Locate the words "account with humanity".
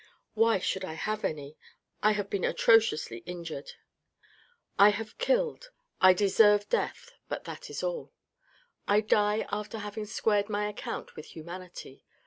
10.67-12.03